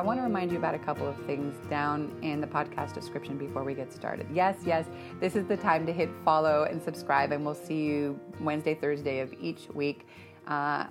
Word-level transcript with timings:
I 0.00 0.02
want 0.02 0.18
to 0.18 0.22
remind 0.22 0.50
you 0.50 0.56
about 0.56 0.74
a 0.74 0.78
couple 0.78 1.06
of 1.06 1.14
things 1.26 1.54
down 1.68 2.10
in 2.22 2.40
the 2.40 2.46
podcast 2.46 2.94
description 2.94 3.36
before 3.36 3.64
we 3.64 3.74
get 3.74 3.92
started. 3.92 4.26
Yes, 4.32 4.56
yes, 4.64 4.86
this 5.20 5.36
is 5.36 5.44
the 5.44 5.58
time 5.58 5.84
to 5.84 5.92
hit 5.92 6.08
follow 6.24 6.62
and 6.62 6.82
subscribe, 6.82 7.32
and 7.32 7.44
we'll 7.44 7.54
see 7.54 7.82
you 7.82 8.18
Wednesday, 8.40 8.74
Thursday 8.74 9.20
of 9.20 9.30
each 9.38 9.68
week. 9.74 10.06
Uh, 10.46 10.86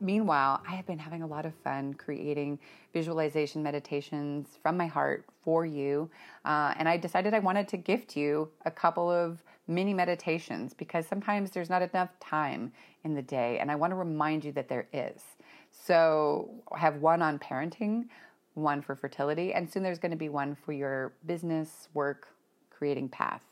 meanwhile, 0.00 0.60
I 0.66 0.74
have 0.74 0.84
been 0.84 0.98
having 0.98 1.22
a 1.22 1.28
lot 1.28 1.46
of 1.46 1.54
fun 1.62 1.94
creating 1.94 2.58
visualization 2.92 3.62
meditations 3.62 4.58
from 4.60 4.76
my 4.76 4.88
heart 4.88 5.26
for 5.44 5.64
you. 5.64 6.10
Uh, 6.44 6.74
and 6.76 6.88
I 6.88 6.96
decided 6.96 7.34
I 7.34 7.38
wanted 7.38 7.68
to 7.68 7.76
gift 7.76 8.16
you 8.16 8.48
a 8.64 8.70
couple 8.72 9.08
of 9.08 9.44
mini 9.68 9.94
meditations 9.94 10.74
because 10.74 11.06
sometimes 11.06 11.52
there's 11.52 11.70
not 11.70 11.82
enough 11.82 12.08
time 12.18 12.72
in 13.04 13.14
the 13.14 13.22
day. 13.22 13.60
And 13.60 13.70
I 13.70 13.76
want 13.76 13.92
to 13.92 13.94
remind 13.94 14.44
you 14.44 14.50
that 14.52 14.68
there 14.68 14.88
is. 14.92 15.22
So 15.70 16.50
I 16.72 16.78
have 16.78 16.96
one 16.96 17.22
on 17.22 17.38
parenting, 17.38 18.06
one 18.54 18.82
for 18.82 18.94
fertility, 18.94 19.52
and 19.52 19.70
soon 19.70 19.82
there's 19.82 19.98
going 19.98 20.10
to 20.10 20.16
be 20.16 20.28
one 20.28 20.54
for 20.54 20.72
your 20.72 21.12
business, 21.26 21.88
work, 21.94 22.28
creating 22.70 23.08
path. 23.08 23.42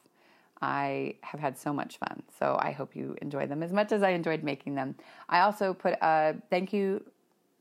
I 0.61 1.15
have 1.23 1.39
had 1.41 1.57
so 1.57 1.73
much 1.73 1.99
fun. 1.99 2.23
So 2.39 2.57
I 2.61 2.73
hope 2.73 2.97
you 2.97 3.17
enjoy 3.23 3.47
them 3.47 3.63
as 3.63 3.73
much 3.73 3.93
as 3.93 4.03
I 4.03 4.11
enjoyed 4.11 4.43
making 4.43 4.75
them. 4.75 4.97
I 5.29 5.41
also 5.41 5.73
put 5.73 5.95
a 6.03 6.35
thank 6.51 6.73
you 6.73 7.05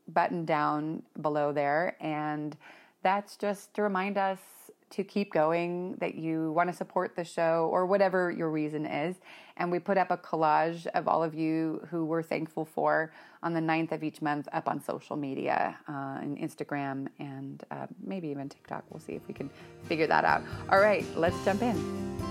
button 0.08 0.44
down 0.44 1.02
below 1.20 1.52
there, 1.52 1.96
and 2.00 2.56
that's 3.02 3.36
just 3.36 3.74
to 3.74 3.82
remind 3.82 4.18
us 4.18 4.40
to 4.90 5.04
keep 5.04 5.32
going, 5.32 5.94
that 6.00 6.14
you 6.14 6.52
want 6.52 6.70
to 6.70 6.76
support 6.76 7.14
the 7.16 7.24
show 7.24 7.68
or 7.72 7.86
whatever 7.86 8.30
your 8.30 8.50
reason 8.50 8.86
is. 8.86 9.16
And 9.56 9.70
we 9.70 9.78
put 9.78 9.98
up 9.98 10.10
a 10.10 10.16
collage 10.16 10.86
of 10.88 11.08
all 11.08 11.22
of 11.22 11.34
you 11.34 11.86
who 11.90 12.04
we're 12.04 12.22
thankful 12.22 12.64
for 12.64 13.12
on 13.42 13.54
the 13.54 13.60
9th 13.60 13.92
of 13.92 14.02
each 14.02 14.22
month 14.22 14.48
up 14.52 14.68
on 14.68 14.80
social 14.82 15.16
media, 15.16 15.76
uh, 15.88 16.20
Instagram, 16.20 17.08
and 17.18 17.64
uh, 17.70 17.86
maybe 18.04 18.28
even 18.28 18.48
TikTok. 18.48 18.84
We'll 18.90 19.00
see 19.00 19.14
if 19.14 19.26
we 19.26 19.34
can 19.34 19.50
figure 19.84 20.06
that 20.06 20.24
out. 20.24 20.42
All 20.70 20.80
right, 20.80 21.04
let's 21.16 21.42
jump 21.44 21.62
in. 21.62 22.28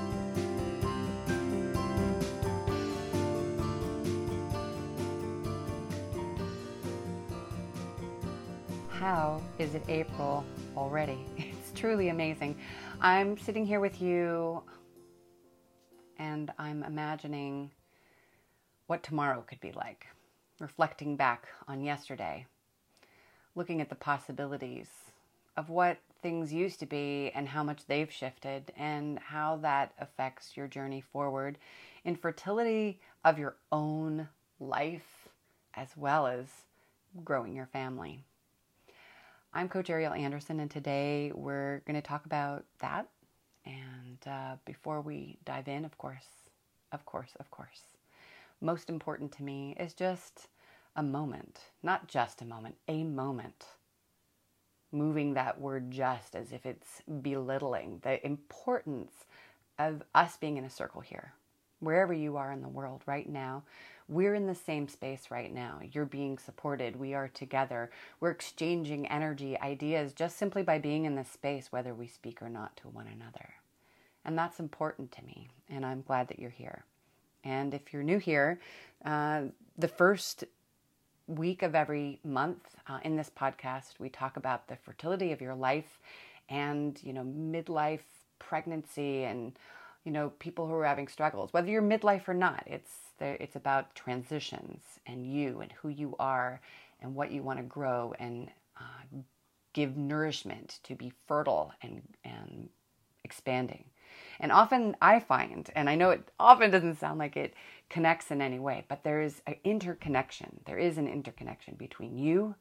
How 8.89 9.41
is 9.59 9.75
it 9.75 9.83
April 9.88 10.44
already? 10.75 11.25
Truly 11.78 12.09
amazing. 12.09 12.58
I'm 13.02 13.38
sitting 13.38 13.64
here 13.64 13.80
with 13.80 14.02
you 14.02 14.64
and 16.17 16.52
I'm 16.58 16.81
imagining 16.81 17.69
what 18.88 19.03
tomorrow 19.03 19.44
could 19.47 19.59
be 19.59 19.72
like, 19.73 20.08
reflecting 20.59 21.16
back 21.16 21.45
on 21.67 21.84
yesterday, 21.84 22.47
looking 23.53 23.80
at 23.80 23.89
the 23.89 23.95
possibilities 23.95 24.89
of 25.56 25.69
what 25.69 26.00
things 26.23 26.52
used 26.52 26.80
to 26.80 26.88
be 26.88 27.30
and 27.36 27.47
how 27.47 27.61
much 27.61 27.86
they've 27.86 28.12
shifted 28.12 28.72
and 28.75 29.19
how 29.19 29.58
that 29.58 29.94
affects 30.00 30.58
your 30.58 30.67
journey 30.67 31.02
forward 31.02 31.59
in 32.03 32.16
fertility 32.16 33.00
of 33.23 33.38
your 33.38 33.56
own 33.72 34.28
life 34.59 35.30
as 35.75 35.89
well 35.95 36.25
as 36.25 36.47
growing 37.23 37.56
your 37.56 37.67
family. 37.67 38.24
I'm 39.53 39.69
Coach 39.69 39.90
Ariel 39.90 40.13
Andersson, 40.13 40.59
and 40.59 40.69
today 40.69 41.31
we're 41.34 41.81
going 41.88 41.96
to 41.96 42.02
talk 42.02 42.25
about 42.25 42.66
that. 42.80 43.08
And 43.66 44.18
uh, 44.28 44.58
before 44.66 45.02
we 45.02 45.38
dive 45.46 45.68
in, 45.68 45.85
of 45.85 45.97
course, 45.97 46.28
of 46.91 47.06
course, 47.06 47.31
of 47.40 47.50
course, 47.50 47.81
most 48.62 48.90
important 48.90 49.31
to 49.34 49.44
me 49.44 49.75
is 49.80 49.94
just 49.94 50.47
a 50.96 51.03
moment, 51.03 51.59
not 51.81 52.07
just 52.07 52.41
a 52.41 52.46
moment, 52.46 52.75
a 52.88 53.03
moment. 53.03 53.66
Moving 54.91 55.34
that 55.34 55.59
word 55.59 55.91
just 55.91 56.36
as 56.36 56.52
if 56.52 56.66
it's 56.66 57.02
belittling 57.22 58.00
the 58.03 58.24
importance 58.25 59.25
of 59.80 60.03
us 60.13 60.38
being 60.38 60.57
in 60.57 60.66
a 60.66 60.69
circle 60.69 61.02
here, 61.02 61.34
wherever 61.79 62.13
you 62.13 62.38
are 62.38 62.51
in 62.51 62.61
the 62.61 62.67
world 62.67 63.01
right 63.05 63.29
now, 63.29 63.63
we're 64.09 64.35
in 64.35 64.47
the 64.47 64.55
same 64.55 64.88
space 64.88 65.29
right 65.29 65.53
now. 65.53 65.79
You're 65.91 66.05
being 66.05 66.38
supported. 66.38 66.95
We 66.95 67.13
are 67.13 67.27
together. 67.27 67.91
We're 68.19 68.31
exchanging 68.31 69.07
energy, 69.07 69.59
ideas, 69.59 70.13
just 70.13 70.38
simply 70.38 70.63
by 70.63 70.79
being 70.79 71.05
in 71.05 71.15
this 71.15 71.29
space, 71.29 71.71
whether 71.71 71.93
we 71.93 72.07
speak 72.07 72.41
or 72.41 72.49
not 72.49 72.77
to 72.77 72.88
one 72.88 73.07
another. 73.07 73.55
And 74.23 74.38
that's 74.38 74.59
important 74.59 75.11
to 75.13 75.25
me. 75.25 75.49
And 75.69 75.85
I'm 75.85 76.03
glad 76.03 76.29
that 76.29 76.39
you're 76.39 76.49
here. 76.49 76.85
And 77.43 77.73
if 77.73 77.94
you're 77.94 78.03
new 78.03 78.17
here, 78.17 78.59
uh, 79.05 79.44
the 79.77 79.88
first 79.88 80.45
week 81.27 81.61
of 81.61 81.75
every 81.75 82.19
month 82.23 82.75
uh, 82.88 82.99
in 83.03 83.17
this 83.17 83.29
podcast, 83.38 83.99
we 83.99 84.09
talk 84.09 84.38
about 84.38 84.67
the 84.67 84.77
fertility 84.77 85.33
of 85.33 85.41
your 85.41 85.55
life 85.55 85.99
and, 86.49 86.99
you 87.03 87.11
know, 87.11 87.23
midlife 87.23 87.99
pregnancy 88.39 89.23
and 89.23 89.53
you 90.07 90.13
know 90.13 90.29
people 90.40 90.66
who 90.66 90.73
are 90.73 90.85
having 90.85 91.09
struggles 91.09 91.51
whether 91.51 91.69
you're 91.69 91.81
midlife 91.81 92.29
or 92.29 92.34
not 92.34 92.63
it's 92.66 92.91
it's 93.19 93.57
about 93.57 93.94
transitions 93.94 94.81
and 95.06 95.29
you 95.29 95.59
and 95.59 95.69
who 95.73 95.90
you 95.90 96.16
are 96.18 96.62
and 97.01 97.13
what 97.13 97.29
you 97.29 97.44
want 97.44 97.59
to 97.59 97.63
grow 97.63 98.13
and 98.18 98.50
uh, 98.79 99.18
give 99.73 99.97
nourishment 99.97 100.79
to 100.84 100.95
be 100.95 101.12
fertile 101.28 101.73
and 101.81 102.01
and 102.23 102.69
expanding. 103.25 103.84
And 104.40 104.53
often 104.53 104.95
i 105.01 105.19
find 105.19 105.69
and 105.75 105.90
i 105.90 105.95
know 105.95 106.12
it 106.12 106.31
often 106.39 106.72
doesn't 106.72 107.00
sound 107.00 107.19
like 107.19 107.35
it 107.35 107.53
connects 107.89 108.31
in 108.31 108.41
any 108.41 108.59
way 108.59 108.85
but 108.88 109.03
there 109.03 109.22
is 109.22 109.41
an 109.45 109.56
interconnection 109.66 110.62
there 110.66 110.78
is 110.78 110.97
an 110.97 111.07
interconnection 111.07 111.75
between 111.75 112.18
you 112.18 112.56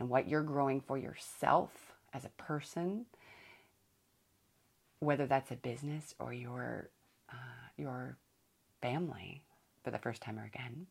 and 0.00 0.08
what 0.08 0.28
you're 0.28 0.42
growing 0.42 0.80
for 0.80 0.98
yourself 0.98 1.70
as 2.12 2.24
a 2.24 2.42
person 2.42 3.06
whether 5.00 5.26
that's 5.26 5.50
a 5.50 5.56
business 5.56 6.14
or 6.18 6.32
your 6.32 6.90
uh, 7.30 7.68
your 7.76 8.16
family 8.80 9.42
for 9.84 9.90
the 9.90 9.98
first 9.98 10.22
time 10.22 10.38
or 10.38 10.44
again. 10.44 10.86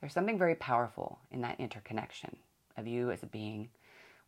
There's 0.00 0.12
something 0.12 0.38
very 0.38 0.54
powerful 0.54 1.18
in 1.30 1.40
that 1.42 1.58
interconnection 1.58 2.36
of 2.76 2.86
you 2.86 3.10
as 3.10 3.22
a 3.22 3.26
being, 3.26 3.68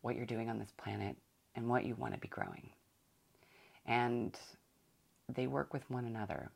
what 0.01 0.15
you're 0.15 0.25
doing 0.25 0.49
on 0.49 0.59
this 0.59 0.73
planet, 0.77 1.15
and 1.55 1.69
what 1.69 1.85
you 1.85 1.95
want 1.95 2.13
to 2.13 2.19
be 2.19 2.27
growing. 2.27 2.69
And 3.85 4.37
they 5.33 5.47
work 5.47 5.73
with 5.73 5.89
one 5.89 6.05
another. 6.05 6.51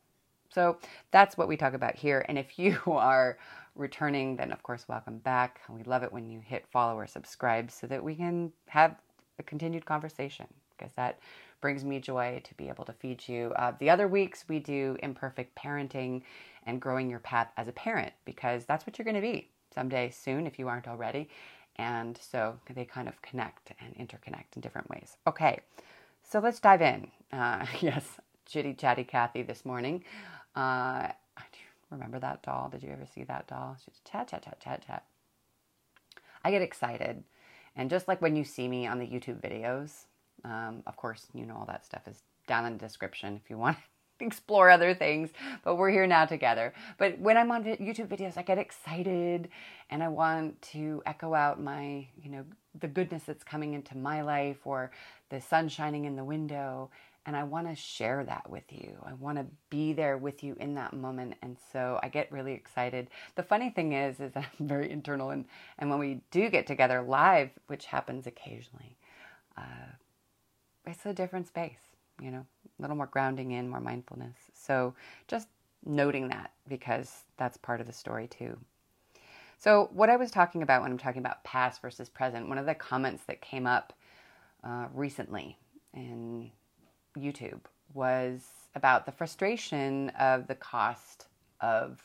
So 0.52 0.78
that's 1.10 1.36
what 1.36 1.48
we 1.48 1.56
talk 1.56 1.74
about 1.74 1.96
here. 1.96 2.24
And 2.28 2.38
if 2.38 2.58
you 2.58 2.78
are 2.86 3.38
returning, 3.74 4.36
then 4.36 4.52
of 4.52 4.62
course, 4.62 4.86
welcome 4.88 5.18
back. 5.18 5.60
We 5.68 5.82
love 5.84 6.02
it 6.02 6.12
when 6.12 6.28
you 6.28 6.40
hit 6.40 6.66
follow 6.70 6.96
or 6.96 7.06
subscribe 7.06 7.70
so 7.70 7.86
that 7.86 8.02
we 8.02 8.14
can 8.14 8.52
have 8.68 8.96
a 9.38 9.42
continued 9.42 9.84
conversation 9.84 10.46
because 10.76 10.92
that 10.96 11.18
brings 11.60 11.84
me 11.84 11.98
joy 12.00 12.40
to 12.44 12.54
be 12.54 12.68
able 12.68 12.84
to 12.84 12.92
feed 12.92 13.26
you. 13.28 13.52
Uh, 13.56 13.72
the 13.78 13.90
other 13.90 14.08
weeks, 14.08 14.44
we 14.48 14.58
do 14.58 14.96
imperfect 15.02 15.54
parenting 15.56 16.22
and 16.64 16.80
growing 16.80 17.08
your 17.08 17.20
path 17.20 17.48
as 17.56 17.68
a 17.68 17.72
parent 17.72 18.12
because 18.24 18.64
that's 18.64 18.86
what 18.86 18.98
you're 18.98 19.04
going 19.04 19.14
to 19.14 19.20
be 19.20 19.48
someday 19.74 20.10
soon 20.10 20.46
if 20.46 20.58
you 20.58 20.68
aren't 20.68 20.88
already. 20.88 21.28
And 21.76 22.18
so 22.20 22.58
they 22.74 22.84
kind 22.84 23.08
of 23.08 23.20
connect 23.22 23.72
and 23.80 23.94
interconnect 23.96 24.56
in 24.56 24.62
different 24.62 24.88
ways. 24.88 25.16
Okay, 25.26 25.60
so 26.22 26.38
let's 26.40 26.60
dive 26.60 26.82
in. 26.82 27.10
Uh, 27.32 27.66
yes, 27.80 28.04
chitty 28.46 28.74
chatty 28.74 29.04
Kathy 29.04 29.42
this 29.42 29.64
morning. 29.64 30.02
Uh, 30.54 31.08
remember 31.90 32.18
that 32.18 32.42
doll? 32.42 32.68
Did 32.70 32.82
you 32.82 32.90
ever 32.90 33.06
see 33.06 33.24
that 33.24 33.46
doll? 33.46 33.76
She's 33.84 34.00
chat, 34.10 34.28
chat, 34.28 34.42
chat, 34.42 34.60
chat, 34.60 34.86
chat. 34.86 35.04
I 36.44 36.50
get 36.50 36.62
excited. 36.62 37.24
And 37.76 37.90
just 37.90 38.08
like 38.08 38.22
when 38.22 38.36
you 38.36 38.44
see 38.44 38.68
me 38.68 38.86
on 38.86 38.98
the 38.98 39.06
YouTube 39.06 39.40
videos, 39.42 40.04
um, 40.44 40.82
of 40.86 40.96
course, 40.96 41.26
you 41.32 41.46
know 41.46 41.56
all 41.56 41.66
that 41.66 41.84
stuff 41.84 42.06
is 42.06 42.22
down 42.46 42.66
in 42.66 42.74
the 42.74 42.78
description 42.78 43.40
if 43.42 43.50
you 43.50 43.58
want 43.58 43.76
to 43.76 43.82
explore 44.24 44.70
other 44.70 44.94
things. 44.94 45.30
But 45.64 45.76
we're 45.76 45.90
here 45.90 46.06
now 46.06 46.24
together. 46.26 46.72
But 46.98 47.18
when 47.18 47.36
I'm 47.36 47.50
on 47.50 47.64
YouTube 47.64 48.08
videos, 48.08 48.36
I 48.36 48.42
get 48.42 48.58
excited 48.58 49.48
and 49.90 50.02
I 50.02 50.08
want 50.08 50.60
to 50.72 51.02
echo 51.06 51.34
out 51.34 51.60
my, 51.60 52.06
you 52.22 52.30
know, 52.30 52.44
the 52.80 52.88
goodness 52.88 53.24
that's 53.24 53.44
coming 53.44 53.74
into 53.74 53.96
my 53.96 54.22
life 54.22 54.66
or 54.66 54.90
the 55.30 55.40
sun 55.40 55.68
shining 55.68 56.04
in 56.04 56.16
the 56.16 56.24
window. 56.24 56.90
And 57.26 57.34
I 57.34 57.42
want 57.42 57.68
to 57.68 57.74
share 57.74 58.22
that 58.24 58.48
with 58.48 58.62
you. 58.70 58.96
I 59.04 59.12
want 59.14 59.38
to 59.38 59.46
be 59.68 59.92
there 59.92 60.16
with 60.16 60.44
you 60.44 60.56
in 60.60 60.76
that 60.76 60.92
moment. 60.92 61.34
And 61.42 61.56
so 61.72 61.98
I 62.00 62.08
get 62.08 62.30
really 62.30 62.52
excited. 62.52 63.10
The 63.34 63.42
funny 63.42 63.70
thing 63.70 63.94
is, 63.94 64.20
is 64.20 64.32
I'm 64.36 64.44
very 64.60 64.90
internal. 64.90 65.30
And, 65.30 65.44
and 65.78 65.90
when 65.90 65.98
we 65.98 66.20
do 66.30 66.48
get 66.48 66.68
together 66.68 67.02
live, 67.02 67.50
which 67.66 67.86
happens 67.86 68.28
occasionally, 68.28 68.96
uh, 69.56 69.90
it's 70.86 71.06
a 71.06 71.12
different 71.12 71.46
space, 71.48 71.80
you 72.20 72.30
know, 72.30 72.46
a 72.78 72.82
little 72.82 72.96
more 72.96 73.06
grounding 73.06 73.52
in, 73.52 73.68
more 73.68 73.80
mindfulness. 73.80 74.36
So 74.54 74.94
just 75.28 75.48
noting 75.84 76.28
that 76.28 76.52
because 76.68 77.24
that's 77.36 77.56
part 77.56 77.80
of 77.80 77.86
the 77.86 77.92
story 77.92 78.28
too. 78.28 78.58
So, 79.58 79.88
what 79.92 80.10
I 80.10 80.16
was 80.16 80.30
talking 80.30 80.62
about 80.62 80.82
when 80.82 80.90
I'm 80.90 80.98
talking 80.98 81.20
about 81.20 81.42
past 81.42 81.80
versus 81.80 82.10
present, 82.10 82.48
one 82.48 82.58
of 82.58 82.66
the 82.66 82.74
comments 82.74 83.24
that 83.26 83.40
came 83.40 83.66
up 83.66 83.94
uh, 84.62 84.86
recently 84.92 85.58
in 85.94 86.50
YouTube 87.16 87.60
was 87.94 88.42
about 88.74 89.06
the 89.06 89.12
frustration 89.12 90.10
of 90.10 90.46
the 90.46 90.54
cost 90.54 91.26
of 91.60 92.02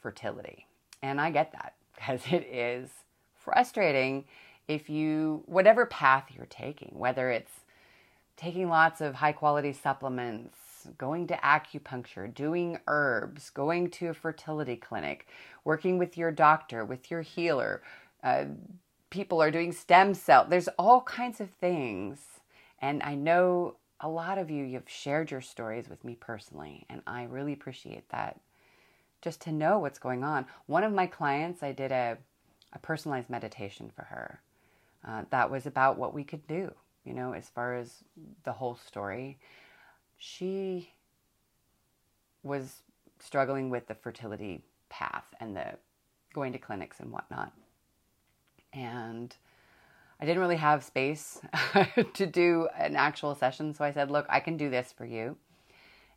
fertility. 0.00 0.66
And 1.02 1.20
I 1.20 1.30
get 1.30 1.52
that 1.52 1.74
because 1.94 2.20
it 2.30 2.46
is 2.50 2.88
frustrating 3.34 4.24
if 4.68 4.88
you, 4.88 5.42
whatever 5.46 5.86
path 5.86 6.30
you're 6.34 6.46
taking, 6.46 6.92
whether 6.96 7.30
it's 7.30 7.52
taking 8.36 8.68
lots 8.68 9.00
of 9.00 9.14
high 9.14 9.32
quality 9.32 9.72
supplements, 9.72 10.58
going 10.98 11.26
to 11.28 11.34
acupuncture, 11.36 12.32
doing 12.32 12.78
herbs, 12.86 13.50
going 13.50 13.90
to 13.90 14.08
a 14.08 14.14
fertility 14.14 14.76
clinic, 14.76 15.26
working 15.64 15.98
with 15.98 16.16
your 16.16 16.30
doctor, 16.30 16.84
with 16.84 17.10
your 17.10 17.22
healer. 17.22 17.82
Uh, 18.22 18.44
people 19.10 19.40
are 19.40 19.50
doing 19.50 19.72
stem 19.72 20.14
cell. 20.14 20.46
There's 20.48 20.68
all 20.78 21.02
kinds 21.02 21.40
of 21.40 21.50
things. 21.50 22.18
And 22.80 23.02
I 23.02 23.14
know 23.14 23.76
a 24.00 24.08
lot 24.08 24.38
of 24.38 24.50
you, 24.50 24.64
you've 24.64 24.88
shared 24.88 25.30
your 25.30 25.40
stories 25.40 25.88
with 25.88 26.04
me 26.04 26.16
personally, 26.18 26.84
and 26.90 27.00
I 27.06 27.24
really 27.24 27.52
appreciate 27.52 28.08
that. 28.10 28.38
Just 29.22 29.40
to 29.42 29.52
know 29.52 29.78
what's 29.78 29.98
going 29.98 30.22
on. 30.22 30.44
One 30.66 30.84
of 30.84 30.92
my 30.92 31.06
clients, 31.06 31.62
I 31.62 31.72
did 31.72 31.92
a, 31.92 32.18
a 32.74 32.78
personalized 32.80 33.30
meditation 33.30 33.90
for 33.94 34.02
her. 34.02 34.40
Uh, 35.06 35.22
that 35.30 35.50
was 35.50 35.66
about 35.66 35.98
what 35.98 36.14
we 36.14 36.24
could 36.24 36.46
do, 36.46 36.72
you 37.04 37.12
know, 37.12 37.32
as 37.32 37.48
far 37.48 37.74
as 37.74 38.04
the 38.44 38.52
whole 38.52 38.76
story 38.76 39.38
she 40.16 40.90
was 42.42 42.82
struggling 43.20 43.70
with 43.70 43.86
the 43.86 43.94
fertility 43.94 44.62
path 44.88 45.24
and 45.40 45.56
the 45.56 45.66
going 46.32 46.52
to 46.52 46.58
clinics 46.58 47.00
and 47.00 47.10
whatnot. 47.12 47.52
And 48.72 49.34
I 50.20 50.24
didn't 50.24 50.40
really 50.40 50.56
have 50.56 50.82
space 50.82 51.40
to 52.14 52.26
do 52.26 52.68
an 52.76 52.96
actual 52.96 53.34
session. 53.34 53.74
So 53.74 53.84
I 53.84 53.92
said, 53.92 54.10
Look, 54.10 54.26
I 54.28 54.40
can 54.40 54.56
do 54.56 54.70
this 54.70 54.92
for 54.92 55.04
you. 55.04 55.36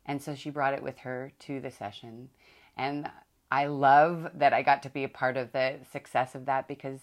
And 0.06 0.22
so 0.22 0.34
she 0.34 0.50
brought 0.50 0.74
it 0.74 0.82
with 0.82 0.98
her 0.98 1.32
to 1.40 1.60
the 1.60 1.70
session. 1.70 2.30
And 2.76 3.10
I 3.50 3.66
love 3.66 4.30
that 4.34 4.52
I 4.52 4.62
got 4.62 4.82
to 4.84 4.90
be 4.90 5.04
a 5.04 5.08
part 5.08 5.36
of 5.36 5.52
the 5.52 5.76
success 5.92 6.34
of 6.34 6.46
that 6.46 6.66
because 6.66 7.00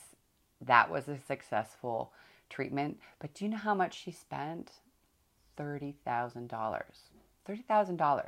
that 0.62 0.90
was 0.90 1.08
a 1.08 1.18
successful 1.20 2.14
treatment. 2.50 3.00
But 3.20 3.34
do 3.34 3.46
you 3.46 3.52
know 3.52 3.58
how 3.58 3.74
much 3.74 4.00
she 4.00 4.12
spent? 4.12 4.72
$30,000. 5.58 6.50
$30,000. 7.48 8.24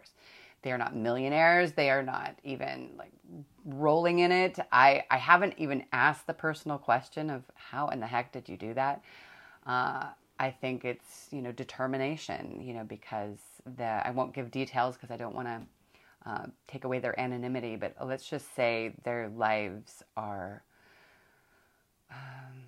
They 0.62 0.72
are 0.72 0.78
not 0.78 0.96
millionaires. 0.96 1.74
They 1.74 1.90
are 1.90 2.04
not 2.04 2.36
even 2.44 2.92
like 2.98 3.12
rolling 3.66 4.20
in 4.20 4.32
it. 4.32 4.60
I, 4.72 5.04
I 5.12 5.18
haven't 5.18 5.54
even 5.58 5.86
asked 5.94 6.28
the 6.28 6.34
personal 6.34 6.78
question 6.78 7.30
of 7.30 7.44
how 7.56 7.90
in 7.90 8.00
the 8.00 8.08
heck 8.08 8.32
did 8.32 8.50
you 8.50 8.58
do 8.58 8.74
that? 8.74 9.02
Uh, 9.66 10.08
I 10.40 10.52
think 10.52 10.86
it's, 10.86 11.28
you 11.32 11.42
know, 11.42 11.52
determination, 11.52 12.62
you 12.62 12.74
know, 12.74 12.84
because 12.84 13.38
the, 13.78 13.86
I 13.86 14.12
won't 14.12 14.34
give 14.34 14.52
details 14.52 14.96
because 14.96 15.12
I 15.12 15.18
don't 15.18 15.36
want 15.36 15.48
to 15.48 15.62
uh, 16.30 16.46
take 16.68 16.84
away 16.84 17.00
their 17.00 17.20
anonymity, 17.20 17.76
but 17.76 17.96
let's 18.02 18.28
just 18.28 18.56
say 18.56 18.94
their 19.04 19.30
lives 19.30 20.04
are, 20.16 20.64
um, 22.12 22.64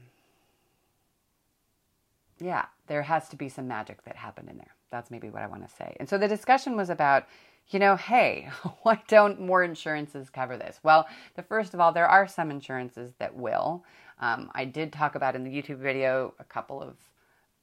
yeah, 2.39 2.65
there 2.87 3.03
has 3.03 3.29
to 3.29 3.35
be 3.35 3.49
some 3.49 3.67
magic 3.67 4.03
that 4.05 4.15
happened 4.15 4.49
in 4.49 4.57
there. 4.57 4.75
That's 4.91 5.11
maybe 5.11 5.29
what 5.29 5.41
I 5.41 5.47
want 5.47 5.67
to 5.67 5.75
say. 5.75 5.95
And 5.99 6.09
so 6.09 6.17
the 6.17 6.27
discussion 6.27 6.75
was 6.75 6.89
about, 6.89 7.25
you 7.69 7.79
know, 7.79 7.95
hey, 7.95 8.49
why 8.83 9.01
don't 9.07 9.39
more 9.39 9.63
insurances 9.63 10.29
cover 10.29 10.57
this? 10.57 10.79
Well, 10.83 11.07
the 11.35 11.43
first 11.43 11.73
of 11.73 11.79
all, 11.79 11.91
there 11.91 12.07
are 12.07 12.27
some 12.27 12.51
insurances 12.51 13.13
that 13.19 13.35
will. 13.35 13.83
Um, 14.19 14.49
I 14.53 14.65
did 14.65 14.91
talk 14.91 15.15
about 15.15 15.35
in 15.35 15.43
the 15.43 15.51
YouTube 15.51 15.77
video 15.77 16.33
a 16.39 16.43
couple 16.43 16.81
of 16.81 16.95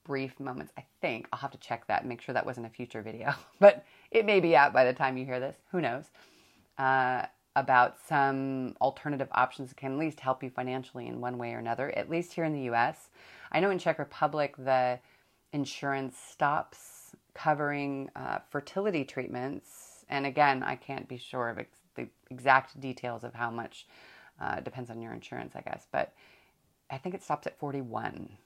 brief 0.04 0.38
moments. 0.38 0.72
I 0.78 0.84
think 1.00 1.28
I'll 1.32 1.40
have 1.40 1.50
to 1.50 1.58
check 1.58 1.86
that 1.88 2.00
and 2.02 2.08
make 2.08 2.20
sure 2.20 2.32
that 2.32 2.46
wasn't 2.46 2.66
a 2.66 2.70
future 2.70 3.02
video, 3.02 3.34
but 3.60 3.84
it 4.10 4.24
may 4.24 4.40
be 4.40 4.56
out 4.56 4.72
by 4.72 4.84
the 4.84 4.92
time 4.92 5.16
you 5.16 5.24
hear 5.24 5.40
this. 5.40 5.56
Who 5.72 5.80
knows? 5.80 6.04
Uh, 6.78 7.26
about 7.56 7.96
some 8.06 8.76
alternative 8.80 9.28
options 9.32 9.70
that 9.70 9.76
can 9.76 9.94
at 9.94 9.98
least 9.98 10.20
help 10.20 10.42
you 10.44 10.50
financially 10.50 11.08
in 11.08 11.20
one 11.20 11.38
way 11.38 11.54
or 11.54 11.58
another, 11.58 11.90
at 11.96 12.10
least 12.10 12.34
here 12.34 12.44
in 12.44 12.52
the 12.52 12.70
US. 12.70 13.08
I 13.50 13.60
know 13.60 13.70
in 13.70 13.78
Czech 13.78 13.98
Republic, 13.98 14.54
the 14.58 15.00
insurance 15.52 16.16
stops 16.16 17.16
covering 17.34 18.10
uh, 18.14 18.38
fertility 18.50 19.04
treatments. 19.04 20.04
And 20.08 20.26
again, 20.26 20.62
I 20.62 20.76
can't 20.76 21.08
be 21.08 21.16
sure 21.16 21.48
of 21.48 21.58
ex- 21.58 21.78
the 21.94 22.08
exact 22.30 22.78
details 22.80 23.24
of 23.24 23.34
how 23.34 23.50
much. 23.50 23.86
Uh, 24.38 24.60
depends 24.60 24.90
on 24.90 25.00
your 25.00 25.14
insurance, 25.14 25.54
I 25.56 25.62
guess. 25.62 25.86
But 25.90 26.12
I 26.90 26.98
think 26.98 27.14
it 27.14 27.22
stops 27.22 27.46
at 27.46 27.58
41. 27.58 28.36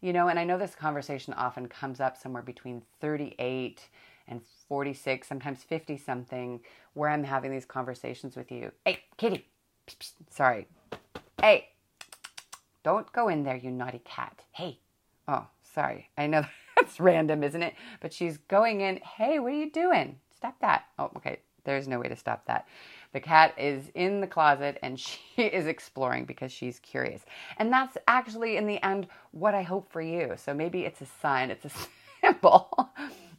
You 0.00 0.12
know, 0.12 0.26
and 0.26 0.36
I 0.36 0.42
know 0.42 0.58
this 0.58 0.74
conversation 0.74 1.32
often 1.34 1.68
comes 1.68 2.00
up 2.00 2.16
somewhere 2.16 2.42
between 2.42 2.82
38 3.00 3.88
and 4.32 4.40
46, 4.68 5.28
sometimes 5.28 5.62
50 5.62 5.98
something, 5.98 6.60
where 6.94 7.10
I'm 7.10 7.24
having 7.24 7.52
these 7.52 7.64
conversations 7.64 8.36
with 8.36 8.50
you. 8.50 8.72
Hey, 8.84 9.00
kitty. 9.16 9.46
Sorry. 10.30 10.66
Hey, 11.40 11.68
don't 12.82 13.10
go 13.12 13.28
in 13.28 13.44
there, 13.44 13.56
you 13.56 13.70
naughty 13.70 14.00
cat. 14.04 14.42
Hey. 14.50 14.78
Oh, 15.28 15.46
sorry. 15.74 16.08
I 16.18 16.26
know 16.26 16.44
that's 16.76 16.98
random, 16.98 17.44
isn't 17.44 17.62
it? 17.62 17.74
But 18.00 18.12
she's 18.12 18.38
going 18.38 18.80
in. 18.80 18.96
Hey, 18.96 19.38
what 19.38 19.52
are 19.52 19.56
you 19.56 19.70
doing? 19.70 20.18
Stop 20.34 20.58
that. 20.60 20.84
Oh, 20.98 21.10
okay. 21.16 21.40
There's 21.64 21.86
no 21.86 22.00
way 22.00 22.08
to 22.08 22.16
stop 22.16 22.46
that. 22.46 22.66
The 23.12 23.20
cat 23.20 23.54
is 23.56 23.90
in 23.94 24.20
the 24.20 24.26
closet 24.26 24.78
and 24.82 24.98
she 25.00 25.20
is 25.36 25.66
exploring 25.66 26.24
because 26.24 26.50
she's 26.50 26.80
curious. 26.80 27.22
And 27.58 27.72
that's 27.72 27.96
actually, 28.08 28.56
in 28.56 28.66
the 28.66 28.84
end, 28.84 29.06
what 29.30 29.54
I 29.54 29.62
hope 29.62 29.92
for 29.92 30.00
you. 30.00 30.32
So 30.36 30.54
maybe 30.54 30.84
it's 30.86 31.02
a 31.02 31.06
sign, 31.20 31.50
it's 31.50 31.66
a 31.66 31.70
symbol 32.20 32.90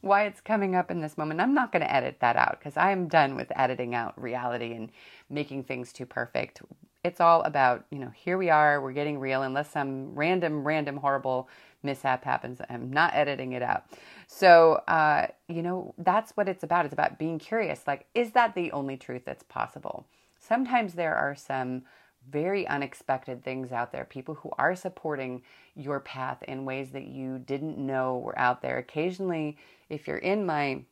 why 0.04 0.24
it's 0.24 0.40
coming 0.40 0.74
up 0.74 0.90
in 0.90 1.00
this 1.00 1.16
moment. 1.16 1.40
I'm 1.40 1.54
not 1.54 1.72
going 1.72 1.80
to 1.80 1.92
edit 1.92 2.18
that 2.20 2.36
out 2.36 2.58
because 2.58 2.76
I'm 2.76 3.08
done 3.08 3.36
with 3.36 3.50
editing 3.56 3.94
out 3.94 4.20
reality 4.20 4.74
and 4.74 4.90
making 5.30 5.64
things 5.64 5.92
too 5.92 6.04
perfect. 6.04 6.60
It's 7.02 7.20
all 7.20 7.42
about, 7.42 7.86
you 7.90 7.98
know, 7.98 8.12
here 8.14 8.36
we 8.36 8.50
are, 8.50 8.82
we're 8.82 8.92
getting 8.92 9.18
real, 9.18 9.42
unless 9.42 9.70
some 9.70 10.14
random, 10.14 10.62
random, 10.62 10.98
horrible 10.98 11.48
mishap 11.82 12.24
happens. 12.24 12.60
I'm 12.68 12.92
not 12.92 13.14
editing 13.14 13.52
it 13.52 13.62
out. 13.62 13.84
So, 14.26 14.74
uh, 14.88 15.28
you 15.48 15.62
know, 15.62 15.94
that's 15.98 16.32
what 16.32 16.48
it's 16.48 16.62
about. 16.64 16.84
It's 16.84 16.94
about 16.94 17.18
being 17.18 17.38
curious. 17.38 17.82
Like, 17.86 18.06
is 18.14 18.32
that 18.32 18.54
the 18.54 18.72
only 18.72 18.98
truth 18.98 19.22
that's 19.24 19.42
possible? 19.42 20.06
Sometimes 20.38 20.94
there 20.94 21.14
are 21.14 21.34
some 21.34 21.82
very 22.30 22.66
unexpected 22.66 23.44
things 23.44 23.72
out 23.72 23.92
there, 23.92 24.04
people 24.04 24.34
who 24.34 24.50
are 24.58 24.74
supporting 24.74 25.42
your 25.74 26.00
path 26.00 26.42
in 26.42 26.64
ways 26.64 26.90
that 26.90 27.06
you 27.06 27.38
didn't 27.38 27.78
know 27.78 28.18
were 28.18 28.38
out 28.38 28.62
there. 28.62 28.78
Occasionally, 28.78 29.56
if 29.88 30.06
you're 30.06 30.16
in 30.18 30.46
my 30.46 30.82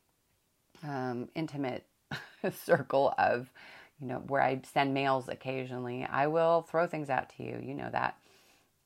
um, 0.83 1.29
intimate 1.35 1.87
circle 2.53 3.15
of, 3.19 3.51
you 4.01 4.09
know, 4.09 4.23
where 4.27 4.43
I 4.43 4.61
send 4.73 4.95
mails 4.95 5.29
occasionally, 5.29 6.05
I 6.05 6.27
will 6.27 6.63
throw 6.63 6.87
things 6.87 7.09
out 7.09 7.31
to 7.37 7.43
you. 7.43 7.61
You 7.63 7.75
know 7.75 7.91
that 7.91 8.17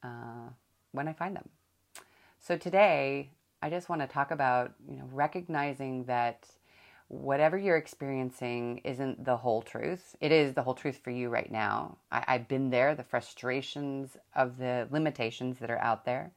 uh, 0.02 0.50
when 0.92 1.08
I 1.08 1.12
find 1.12 1.34
them. 1.34 1.48
So 2.38 2.56
today, 2.56 3.30
I 3.62 3.70
just 3.70 3.88
want 3.88 4.02
to 4.02 4.06
talk 4.06 4.30
about, 4.30 4.74
you 4.88 4.96
know, 4.98 5.08
recognizing 5.12 6.04
that 6.04 6.46
whatever 7.08 7.56
you're 7.56 7.76
experiencing 7.76 8.80
isn't 8.84 9.24
the 9.24 9.36
whole 9.36 9.62
truth. 9.62 10.16
It 10.20 10.32
is 10.32 10.54
the 10.54 10.62
whole 10.62 10.74
truth 10.74 11.00
for 11.02 11.10
you 11.10 11.28
right 11.28 11.50
now. 11.50 11.98
I, 12.10 12.24
have 12.32 12.48
been 12.48 12.70
there, 12.70 12.94
the 12.94 13.04
frustrations 13.04 14.16
of 14.34 14.58
the 14.58 14.88
limitations 14.90 15.58
that 15.58 15.70
are 15.70 15.78
out 15.78 16.04
there. 16.04 16.32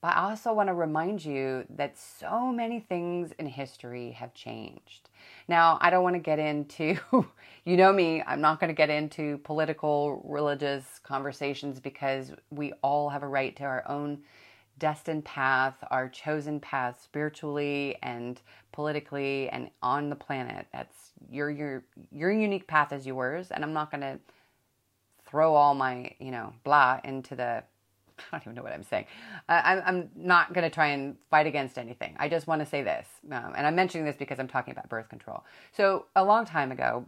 But 0.00 0.16
I 0.16 0.30
also 0.30 0.52
want 0.52 0.68
to 0.68 0.74
remind 0.74 1.24
you 1.24 1.64
that 1.70 1.96
so 1.96 2.50
many 2.50 2.80
things 2.80 3.30
in 3.38 3.46
history 3.46 4.10
have 4.10 4.34
changed. 4.34 5.10
Now, 5.46 5.78
I 5.80 5.90
don't 5.90 6.02
want 6.02 6.16
to 6.16 6.20
get 6.20 6.40
into, 6.40 6.98
you 7.64 7.76
know 7.76 7.92
me, 7.92 8.20
I'm 8.26 8.40
not 8.40 8.58
going 8.58 8.68
to 8.68 8.74
get 8.74 8.90
into 8.90 9.38
political, 9.38 10.20
religious 10.24 10.98
conversations 11.04 11.78
because 11.78 12.32
we 12.50 12.72
all 12.82 13.10
have 13.10 13.22
a 13.22 13.28
right 13.28 13.54
to 13.56 13.62
our 13.62 13.88
own 13.88 14.22
destined 14.82 15.24
path, 15.24 15.76
our 15.92 16.08
chosen 16.08 16.58
path 16.58 17.00
spiritually 17.00 17.96
and 18.02 18.42
politically 18.72 19.48
and 19.50 19.70
on 19.80 20.10
the 20.10 20.16
planet. 20.16 20.66
That's 20.72 21.12
your 21.30 21.50
your 21.50 21.84
your 22.10 22.32
unique 22.32 22.66
path 22.66 22.92
is 22.92 23.06
yours, 23.06 23.52
and 23.52 23.62
I'm 23.62 23.72
not 23.72 23.92
going 23.92 24.00
to 24.00 24.18
throw 25.24 25.54
all 25.54 25.74
my 25.74 26.10
you 26.18 26.32
know 26.32 26.52
blah 26.64 26.98
into 27.04 27.36
the. 27.36 27.62
I 28.32 28.38
don't 28.38 28.42
even 28.42 28.54
know 28.56 28.62
what 28.64 28.72
I'm 28.72 28.82
saying. 28.82 29.06
I'm, 29.48 29.82
I'm 29.86 30.10
not 30.16 30.52
going 30.52 30.64
to 30.68 30.74
try 30.74 30.88
and 30.88 31.16
fight 31.30 31.46
against 31.46 31.78
anything. 31.78 32.16
I 32.18 32.28
just 32.28 32.48
want 32.48 32.60
to 32.60 32.66
say 32.66 32.82
this, 32.82 33.06
um, 33.30 33.52
and 33.56 33.64
I'm 33.64 33.76
mentioning 33.76 34.04
this 34.04 34.16
because 34.16 34.40
I'm 34.40 34.48
talking 34.48 34.72
about 34.72 34.88
birth 34.88 35.08
control. 35.08 35.44
So 35.70 36.06
a 36.16 36.24
long 36.24 36.44
time 36.44 36.72
ago, 36.72 37.06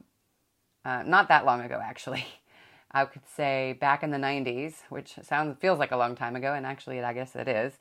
uh, 0.84 1.02
not 1.04 1.26
that 1.26 1.44
long 1.44 1.60
ago 1.60 1.80
actually. 1.82 2.24
I 2.94 3.06
could 3.06 3.28
say 3.28 3.74
back 3.80 4.02
in 4.04 4.10
the 4.12 4.18
90s, 4.18 4.84
which 4.90 5.16
sounds 5.22 5.58
feels 5.60 5.78
like 5.80 5.92
a 5.92 5.98
long 5.98 6.16
time 6.16 6.36
ago, 6.36 6.54
and 6.54 6.66
actually, 6.66 7.02
I 7.02 7.12
guess 7.14 7.36
it 7.36 7.48
is. 7.48 7.74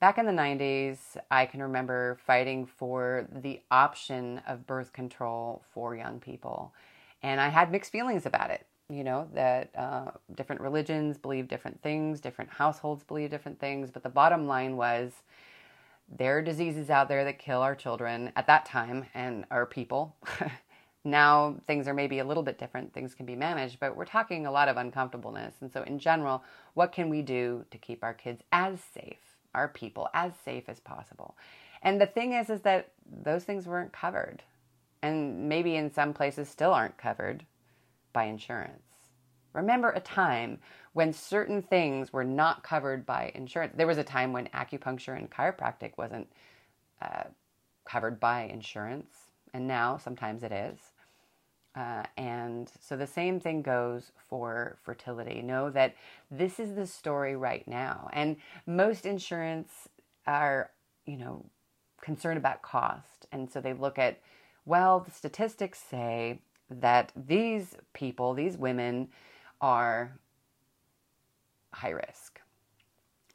back 0.00 0.18
in 0.18 0.26
the 0.26 0.32
90s, 0.32 1.16
I 1.30 1.46
can 1.46 1.62
remember 1.62 2.18
fighting 2.26 2.66
for 2.66 3.28
the 3.32 3.60
option 3.70 4.42
of 4.46 4.66
birth 4.66 4.92
control 4.92 5.62
for 5.74 5.96
young 5.96 6.20
people. 6.20 6.74
And 7.22 7.40
I 7.40 7.48
had 7.48 7.70
mixed 7.72 7.92
feelings 7.92 8.26
about 8.26 8.50
it. 8.50 8.66
You 8.90 9.04
know, 9.04 9.28
that 9.34 9.70
uh, 9.76 10.12
different 10.34 10.60
religions 10.62 11.18
believe 11.18 11.48
different 11.48 11.82
things, 11.82 12.20
different 12.20 12.50
households 12.50 13.04
believe 13.04 13.30
different 13.30 13.60
things. 13.60 13.90
But 13.90 14.02
the 14.02 14.08
bottom 14.08 14.46
line 14.48 14.76
was 14.76 15.12
there 16.08 16.38
are 16.38 16.42
diseases 16.42 16.90
out 16.90 17.08
there 17.08 17.24
that 17.24 17.38
kill 17.38 17.62
our 17.62 17.74
children 17.76 18.32
at 18.36 18.46
that 18.48 18.66
time 18.66 19.06
and 19.14 19.44
our 19.50 19.66
people. 19.66 20.16
now 21.04 21.56
things 21.66 21.88
are 21.88 21.94
maybe 21.94 22.18
a 22.18 22.24
little 22.24 22.42
bit 22.42 22.58
different. 22.58 22.92
Things 22.92 23.14
can 23.14 23.26
be 23.26 23.36
managed, 23.36 23.80
but 23.80 23.96
we're 23.96 24.04
talking 24.04 24.46
a 24.46 24.52
lot 24.52 24.68
of 24.68 24.76
uncomfortableness. 24.76 25.54
And 25.60 25.72
so, 25.72 25.82
in 25.82 25.98
general, 25.98 26.42
what 26.74 26.92
can 26.92 27.08
we 27.08 27.22
do 27.22 27.64
to 27.70 27.78
keep 27.78 28.04
our 28.04 28.14
kids 28.14 28.42
as 28.52 28.80
safe? 28.94 29.30
our 29.54 29.68
people 29.68 30.08
as 30.14 30.32
safe 30.44 30.64
as 30.68 30.80
possible. 30.80 31.36
And 31.82 32.00
the 32.00 32.06
thing 32.06 32.32
is, 32.32 32.50
is 32.50 32.60
that 32.62 32.92
those 33.24 33.44
things 33.44 33.66
weren't 33.66 33.92
covered, 33.92 34.42
and 35.02 35.48
maybe 35.48 35.76
in 35.76 35.92
some 35.92 36.12
places 36.12 36.48
still 36.48 36.72
aren't 36.72 36.98
covered 36.98 37.44
by 38.12 38.24
insurance. 38.24 38.82
Remember 39.52 39.90
a 39.90 40.00
time 40.00 40.58
when 40.92 41.12
certain 41.12 41.62
things 41.62 42.12
were 42.12 42.24
not 42.24 42.62
covered 42.62 43.04
by 43.04 43.32
insurance. 43.34 43.74
There 43.76 43.86
was 43.86 43.98
a 43.98 44.04
time 44.04 44.32
when 44.32 44.46
acupuncture 44.48 45.16
and 45.16 45.30
chiropractic 45.30 45.92
wasn't 45.96 46.30
uh, 47.02 47.24
covered 47.84 48.20
by 48.20 48.42
insurance, 48.42 49.10
and 49.52 49.66
now 49.66 49.96
sometimes 49.96 50.42
it 50.42 50.52
is. 50.52 50.78
Uh, 51.80 52.02
and 52.18 52.70
so 52.78 52.94
the 52.94 53.06
same 53.06 53.40
thing 53.40 53.62
goes 53.62 54.12
for 54.28 54.76
fertility. 54.82 55.40
Know 55.40 55.70
that 55.70 55.94
this 56.30 56.60
is 56.60 56.74
the 56.74 56.86
story 56.86 57.36
right 57.36 57.66
now. 57.66 58.10
And 58.12 58.36
most 58.66 59.06
insurance 59.06 59.88
are, 60.26 60.70
you 61.06 61.16
know, 61.16 61.46
concerned 62.02 62.36
about 62.36 62.60
cost. 62.60 63.24
And 63.32 63.50
so 63.50 63.62
they 63.62 63.72
look 63.72 63.98
at, 63.98 64.20
well, 64.66 65.00
the 65.00 65.10
statistics 65.10 65.78
say 65.78 66.42
that 66.68 67.12
these 67.16 67.76
people, 67.94 68.34
these 68.34 68.58
women, 68.58 69.08
are 69.62 70.18
high 71.72 71.90
risk. 71.90 72.40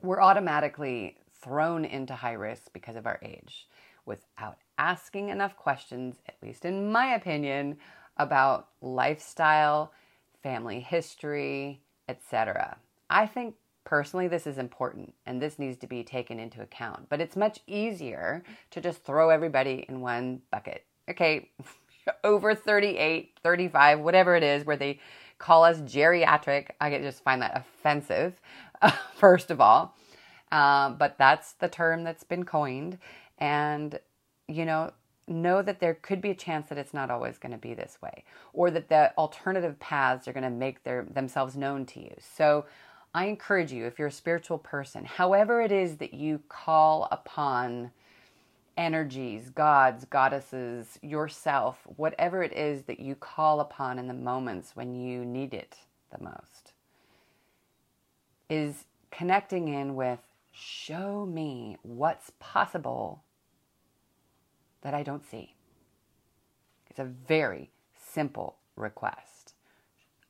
We're 0.03 0.21
automatically 0.21 1.17
thrown 1.41 1.83
into 1.83 2.13
high 2.13 2.33
risk 2.33 2.71
because 2.73 2.95
of 2.95 3.07
our 3.07 3.19
age 3.23 3.67
without 4.05 4.59
asking 4.77 5.29
enough 5.29 5.57
questions, 5.57 6.17
at 6.27 6.35
least 6.43 6.63
in 6.63 6.91
my 6.91 7.15
opinion, 7.15 7.77
about 8.17 8.69
lifestyle, 8.81 9.91
family 10.41 10.79
history, 10.79 11.81
etc. 12.07 12.77
I 13.10 13.25
think 13.25 13.55
personally 13.84 14.27
this 14.27 14.48
is 14.48 14.57
important 14.57 15.13
and 15.25 15.41
this 15.41 15.60
needs 15.60 15.77
to 15.77 15.88
be 15.88 16.03
taken 16.03 16.39
into 16.39 16.62
account, 16.62 17.07
but 17.10 17.22
it's 17.22 17.36
much 17.36 17.60
easier 17.67 18.43
to 18.72 18.81
just 18.81 19.03
throw 19.03 19.29
everybody 19.29 19.86
in 19.88 20.01
one 20.01 20.41
bucket. 20.51 20.86
Okay, 21.10 21.50
over 22.24 22.55
38, 22.55 23.39
35, 23.43 24.00
whatever 24.00 24.36
it 24.36 24.43
is, 24.43 24.65
where 24.65 24.77
they 24.77 25.00
call 25.38 25.63
us 25.63 25.79
geriatric. 25.81 26.69
I 26.79 26.98
just 27.00 27.24
find 27.24 27.41
that 27.41 27.57
offensive, 27.57 28.39
first 29.15 29.51
of 29.51 29.62
all. 29.62 29.95
Uh, 30.51 30.89
but 30.91 31.17
that's 31.17 31.53
the 31.53 31.67
term 31.67 32.03
that's 32.03 32.24
been 32.24 32.45
coined. 32.45 32.98
And, 33.38 34.00
you 34.48 34.65
know, 34.65 34.91
know 35.27 35.62
that 35.62 35.79
there 35.79 35.96
could 35.96 36.22
be 36.22 36.32
a 36.32 36.36
chance 36.36 36.70
that 36.70 36.77
it's 36.77 36.94
not 36.94 37.10
always 37.10 37.38
going 37.38 37.51
to 37.51 37.58
be 37.58 37.74
this 37.74 37.98
way 38.01 38.24
or 38.53 38.70
that 38.72 38.89
the 38.89 39.12
alternative 39.17 39.79
paths 39.79 40.27
are 40.27 40.34
going 40.34 40.44
to 40.44 40.50
make 40.50 40.84
their 40.84 41.05
themselves 41.10 41.55
known 41.55 41.86
to 41.86 42.00
you. 42.00 42.13
So 42.20 42.65
I 43.13 43.25
encourage 43.25 43.72
you 43.72 43.86
if 43.86 43.98
you're 43.98 44.10
a 44.10 44.12
spiritual 44.12 44.58
person, 44.58 45.05
however 45.05 45.62
it 45.62 45.72
is 45.72 45.98
that 45.98 46.13
you 46.13 46.41
call 46.50 47.08
upon 47.12 47.91
energies, 48.77 49.50
gods, 49.50 50.05
goddesses, 50.05 51.00
yourself, 51.01 51.79
whatever 51.96 52.44
it 52.44 52.53
is 52.53 52.84
that 52.84 53.00
you 53.00 53.15
call 53.15 53.62
upon 53.62 53.98
in 53.98 54.08
the 54.08 54.13
moments 54.13 54.75
when 54.75 54.96
you 54.96 55.25
need 55.25 55.53
it 55.53 55.77
the 56.12 56.24
most, 56.24 56.74
is 58.50 58.86
connecting 59.12 59.70
in 59.70 59.96
with 59.96 60.20
show 60.51 61.25
me 61.25 61.77
what's 61.84 62.32
possible 62.39 63.24
that 64.85 64.93
I 64.93 65.01
don't 65.01 65.27
see. 65.29 65.55
It's 66.91 66.99
a 66.99 67.05
very 67.05 67.71
simple 67.97 68.57
request. 68.75 69.55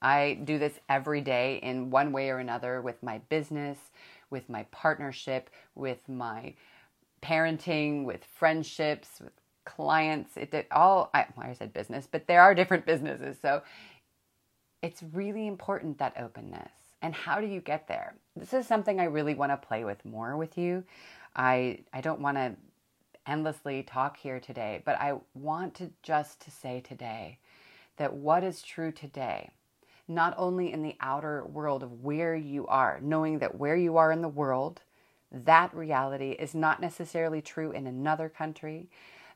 I 0.01 0.39
do 0.45 0.57
this 0.57 0.79
every 0.87 1.19
day 1.19 1.59
in 1.61 1.89
one 1.89 2.13
way 2.13 2.29
or 2.29 2.37
another 2.37 2.81
with 2.81 3.03
my 3.03 3.17
business, 3.27 3.77
with 4.29 4.49
my 4.49 4.63
partnership, 4.71 5.49
with 5.75 6.07
my 6.07 6.53
parenting, 7.21 8.05
with 8.05 8.23
friendships, 8.23 9.19
with 9.19 9.33
clients. 9.65 10.37
It 10.37 10.51
did 10.51 10.67
all, 10.71 11.09
I, 11.13 11.25
well, 11.35 11.47
I 11.47 11.53
said 11.53 11.73
business, 11.73 12.07
but 12.09 12.25
there 12.25 12.41
are 12.41 12.55
different 12.55 12.85
businesses. 12.93 13.35
So 13.41 13.61
it's 14.81 15.03
really 15.11 15.47
important 15.47 15.97
that 15.97 16.13
openness. 16.17 16.71
And 17.01 17.13
how 17.13 17.41
do 17.41 17.47
you 17.47 17.59
get 17.59 17.89
there? 17.89 18.15
This 18.37 18.53
is 18.53 18.65
something 18.65 19.01
I 19.01 19.05
really 19.05 19.35
want 19.35 19.51
to 19.51 19.57
play 19.57 19.83
with 19.83 20.05
more 20.05 20.37
with 20.37 20.57
you. 20.57 20.85
I, 21.35 21.79
I 21.91 21.99
don't 21.99 22.21
want 22.21 22.37
to 22.37 22.55
endlessly 23.27 23.83
talk 23.83 24.17
here 24.17 24.39
today, 24.39 24.81
but 24.85 24.99
I 24.99 25.15
want 25.33 25.73
to 25.75 25.91
just 26.03 26.39
to 26.41 26.51
say 26.51 26.81
today 26.81 27.39
that 27.97 28.13
what 28.13 28.43
is 28.43 28.61
true 28.61 28.91
today, 28.91 29.51
not 30.07 30.35
only 30.37 30.71
in 30.71 30.83
the 30.83 30.95
outer 30.99 31.45
world 31.45 31.83
of 31.83 32.03
where 32.03 32.35
you 32.35 32.67
are, 32.67 32.99
knowing 33.01 33.39
that 33.39 33.57
where 33.57 33.75
you 33.75 33.97
are 33.97 34.11
in 34.11 34.21
the 34.21 34.27
world, 34.27 34.81
that 35.31 35.73
reality 35.75 36.31
is 36.31 36.53
not 36.53 36.81
necessarily 36.81 37.41
true 37.41 37.71
in 37.71 37.87
another 37.87 38.29
country. 38.29 38.89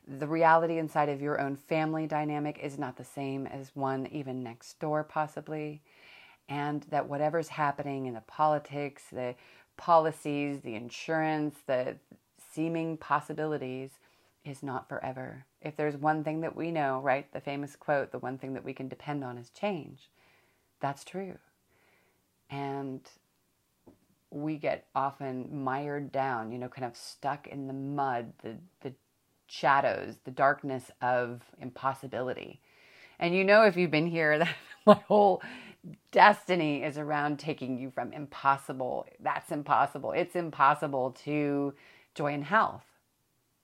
The 0.06 0.26
reality 0.26 0.78
inside 0.78 1.08
of 1.08 1.20
your 1.20 1.40
own 1.40 1.56
family 1.56 2.06
dynamic 2.06 2.58
is 2.62 2.78
not 2.78 2.96
the 2.96 3.04
same 3.04 3.46
as 3.46 3.72
one 3.74 4.06
even 4.10 4.42
next 4.42 4.78
door, 4.80 5.04
possibly. 5.04 5.82
And 6.48 6.84
that 6.90 7.08
whatever's 7.08 7.48
happening 7.48 8.06
in 8.06 8.14
the 8.14 8.22
politics, 8.22 9.04
the 9.12 9.34
policies, 9.76 10.60
the 10.60 10.74
insurance, 10.74 11.56
the 11.66 11.96
seeming 12.52 12.96
possibilities 12.96 13.90
is 14.44 14.62
not 14.62 14.88
forever. 14.88 15.44
If 15.60 15.76
there's 15.76 15.96
one 15.96 16.24
thing 16.24 16.40
that 16.40 16.56
we 16.56 16.70
know, 16.70 17.00
right, 17.00 17.30
the 17.32 17.40
famous 17.40 17.76
quote, 17.76 18.12
the 18.12 18.18
one 18.18 18.38
thing 18.38 18.54
that 18.54 18.64
we 18.64 18.72
can 18.72 18.88
depend 18.88 19.22
on 19.22 19.38
is 19.38 19.50
change, 19.50 20.10
that's 20.80 21.04
true. 21.04 21.38
And 22.48 23.00
we 24.30 24.56
get 24.56 24.86
often 24.94 25.64
mired 25.64 26.12
down, 26.12 26.52
you 26.52 26.58
know, 26.58 26.68
kind 26.68 26.86
of 26.86 26.96
stuck 26.96 27.46
in 27.48 27.66
the 27.66 27.72
mud, 27.72 28.32
the, 28.42 28.56
the 28.80 28.94
shadows, 29.46 30.16
the 30.24 30.30
darkness 30.30 30.90
of 31.02 31.42
impossibility. 31.60 32.60
And 33.18 33.34
you 33.34 33.44
know, 33.44 33.64
if 33.64 33.76
you've 33.76 33.90
been 33.90 34.06
here, 34.06 34.38
that 34.40 34.54
my 34.86 34.94
whole 35.08 35.42
destiny 36.12 36.82
is 36.82 36.98
around 36.98 37.38
taking 37.38 37.78
you 37.78 37.90
from 37.90 38.12
impossible. 38.12 39.06
That's 39.20 39.50
impossible. 39.50 40.12
It's 40.12 40.36
impossible 40.36 41.12
to 41.24 41.74
joy 42.14 42.32
and 42.34 42.44
health. 42.44 42.84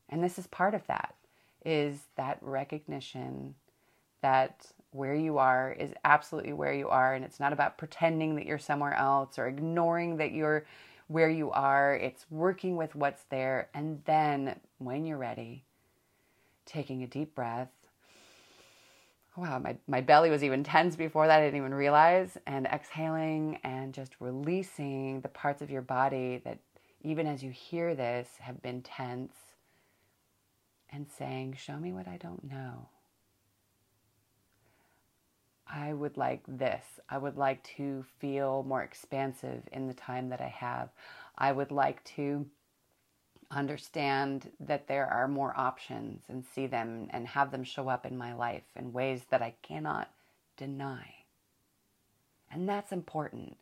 And 0.09 0.23
this 0.23 0.39
is 0.39 0.47
part 0.47 0.75
of 0.75 0.87
that 0.87 1.15
is 1.65 2.07
that 2.17 2.39
recognition 2.41 3.55
that 4.23 4.67
where 4.93 5.15
you 5.15 5.39
are 5.39 5.73
is 5.73 5.93
absolutely 6.05 6.53
where 6.53 6.73
you 6.73 6.89
are 6.89 7.15
and 7.15 7.25
it's 7.25 7.41
not 7.41 7.53
about 7.53 7.77
pretending 7.77 8.37
that 8.37 8.47
you're 8.47 8.59
somewhere 8.59 8.95
else 8.95 9.39
or 9.39 9.47
ignoring 9.47 10.17
that 10.17 10.33
you're 10.33 10.65
where 11.09 11.31
you 11.31 11.51
are. 11.51 11.95
It's 11.95 12.27
working 12.31 12.77
with 12.77 12.95
what's 12.95 13.25
there 13.25 13.69
and 13.75 14.01
then 14.05 14.59
when 14.79 15.05
you're 15.05 15.19
ready, 15.19 15.65
taking 16.65 17.03
a 17.03 17.07
deep 17.07 17.35
breath. 17.35 17.69
Wow, 19.37 19.59
my, 19.59 19.77
my 19.87 20.01
belly 20.01 20.31
was 20.31 20.43
even 20.43 20.65
tense 20.65 20.97
before 20.97 21.27
that. 21.27 21.41
I 21.41 21.45
didn't 21.45 21.59
even 21.59 21.75
realize. 21.75 22.39
And 22.47 22.67
exhaling 22.67 23.59
and 23.65 23.93
just 23.93 24.15
releasing 24.19 25.21
the 25.21 25.29
parts 25.29 25.61
of 25.61 25.71
your 25.71 25.83
body 25.83 26.41
that 26.45 26.59
even 27.07 27.29
as 27.29 27.41
you 27.41 27.51
hear 27.51 27.95
this, 27.95 28.29
have 28.41 28.61
been 28.61 28.83
tense 28.83 29.33
and 30.91 31.07
saying, 31.09 31.57
Show 31.57 31.77
me 31.77 31.93
what 31.93 32.09
I 32.09 32.17
don't 32.17 32.43
know. 32.43 32.89
I 35.69 35.93
would 35.93 36.17
like 36.17 36.43
this. 36.49 36.85
I 37.09 37.19
would 37.19 37.37
like 37.37 37.63
to 37.77 38.05
feel 38.19 38.65
more 38.65 38.83
expansive 38.83 39.63
in 39.71 39.87
the 39.87 39.95
time 39.95 40.31
that 40.31 40.41
I 40.41 40.49
have. 40.49 40.89
I 41.39 41.53
would 41.53 41.71
like 41.71 42.03
to 42.17 42.45
understand 43.53 44.51
that 44.59 44.89
there 44.89 45.07
are 45.07 45.29
more 45.29 45.55
options 45.57 46.23
and 46.29 46.45
see 46.45 46.67
them 46.67 47.07
and 47.11 47.29
have 47.29 47.53
them 47.53 47.63
show 47.63 47.89
up 47.89 48.05
in 48.05 48.19
my 48.19 48.35
life 48.35 48.65
in 48.75 48.93
ways 48.93 49.23
that 49.31 49.43
I 49.43 49.55
cannot 49.63 50.11
deny. 50.57 51.15
And 52.51 52.69
that's 52.69 52.91
important. 52.91 53.57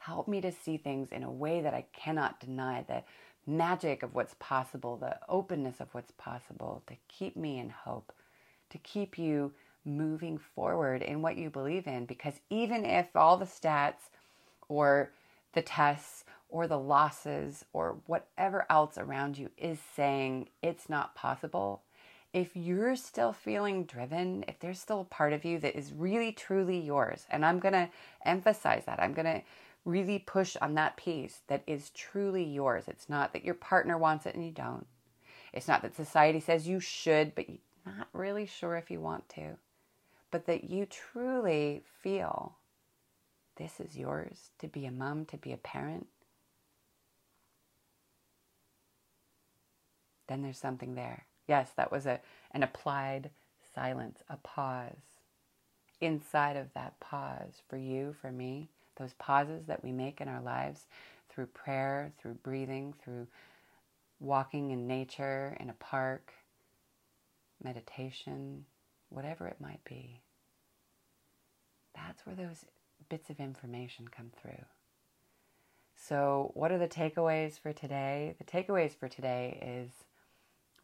Help 0.00 0.26
me 0.26 0.40
to 0.40 0.50
see 0.50 0.78
things 0.78 1.12
in 1.12 1.22
a 1.22 1.30
way 1.30 1.60
that 1.60 1.74
I 1.74 1.84
cannot 1.92 2.40
deny 2.40 2.82
the 2.82 3.02
magic 3.46 4.02
of 4.02 4.14
what's 4.14 4.34
possible, 4.38 4.96
the 4.96 5.18
openness 5.28 5.78
of 5.78 5.88
what's 5.92 6.12
possible, 6.12 6.82
to 6.86 6.94
keep 7.06 7.36
me 7.36 7.58
in 7.58 7.68
hope, 7.68 8.10
to 8.70 8.78
keep 8.78 9.18
you 9.18 9.52
moving 9.84 10.38
forward 10.38 11.02
in 11.02 11.20
what 11.20 11.36
you 11.36 11.50
believe 11.50 11.86
in. 11.86 12.06
Because 12.06 12.40
even 12.48 12.86
if 12.86 13.14
all 13.14 13.36
the 13.36 13.44
stats 13.44 14.08
or 14.68 15.10
the 15.52 15.60
tests 15.62 16.24
or 16.48 16.66
the 16.66 16.78
losses 16.78 17.66
or 17.74 17.96
whatever 18.06 18.64
else 18.70 18.96
around 18.96 19.36
you 19.36 19.50
is 19.58 19.78
saying 19.94 20.48
it's 20.62 20.88
not 20.88 21.14
possible, 21.14 21.82
if 22.32 22.56
you're 22.56 22.96
still 22.96 23.34
feeling 23.34 23.84
driven, 23.84 24.44
if 24.48 24.58
there's 24.60 24.80
still 24.80 25.02
a 25.02 25.04
part 25.04 25.34
of 25.34 25.44
you 25.44 25.58
that 25.58 25.76
is 25.76 25.92
really 25.92 26.32
truly 26.32 26.78
yours, 26.78 27.26
and 27.28 27.44
I'm 27.44 27.58
going 27.58 27.74
to 27.74 27.90
emphasize 28.24 28.84
that, 28.86 28.98
I'm 29.02 29.12
going 29.12 29.26
to 29.26 29.42
really 29.84 30.18
push 30.18 30.56
on 30.60 30.74
that 30.74 30.96
piece 30.96 31.40
that 31.48 31.62
is 31.66 31.90
truly 31.90 32.44
yours. 32.44 32.84
It's 32.86 33.08
not 33.08 33.32
that 33.32 33.44
your 33.44 33.54
partner 33.54 33.96
wants 33.96 34.26
it 34.26 34.34
and 34.34 34.44
you 34.44 34.52
don't. 34.52 34.86
It's 35.52 35.68
not 35.68 35.82
that 35.82 35.96
society 35.96 36.40
says 36.40 36.68
you 36.68 36.80
should, 36.80 37.34
but 37.34 37.48
you're 37.48 37.58
not 37.86 38.08
really 38.12 38.46
sure 38.46 38.76
if 38.76 38.90
you 38.90 39.00
want 39.00 39.28
to. 39.30 39.56
But 40.30 40.46
that 40.46 40.64
you 40.64 40.86
truly 40.86 41.82
feel 42.02 42.56
this 43.56 43.80
is 43.80 43.96
yours 43.96 44.50
to 44.58 44.68
be 44.68 44.86
a 44.86 44.90
mom, 44.90 45.24
to 45.26 45.36
be 45.36 45.52
a 45.52 45.56
parent. 45.56 46.06
Then 50.28 50.42
there's 50.42 50.58
something 50.58 50.94
there. 50.94 51.26
Yes, 51.48 51.70
that 51.76 51.90
was 51.90 52.06
a, 52.06 52.20
an 52.52 52.62
applied 52.62 53.30
silence, 53.74 54.22
a 54.28 54.36
pause. 54.36 54.94
Inside 56.00 56.56
of 56.56 56.72
that 56.74 56.98
pause, 57.00 57.60
for 57.68 57.76
you, 57.76 58.14
for 58.20 58.30
me, 58.30 58.70
those 59.00 59.14
pauses 59.14 59.64
that 59.66 59.82
we 59.82 59.90
make 59.90 60.20
in 60.20 60.28
our 60.28 60.42
lives 60.42 60.86
through 61.28 61.46
prayer, 61.46 62.12
through 62.20 62.34
breathing, 62.34 62.94
through 63.02 63.26
walking 64.20 64.70
in 64.70 64.86
nature, 64.86 65.56
in 65.58 65.70
a 65.70 65.74
park, 65.74 66.32
meditation, 67.64 68.64
whatever 69.08 69.46
it 69.46 69.60
might 69.60 69.82
be. 69.84 70.20
That's 71.94 72.24
where 72.26 72.36
those 72.36 72.66
bits 73.08 73.30
of 73.30 73.40
information 73.40 74.08
come 74.08 74.30
through. 74.40 74.64
So, 75.96 76.50
what 76.54 76.72
are 76.72 76.78
the 76.78 76.88
takeaways 76.88 77.58
for 77.58 77.72
today? 77.72 78.34
The 78.38 78.44
takeaways 78.44 78.96
for 78.96 79.08
today 79.08 79.58
is 79.62 79.90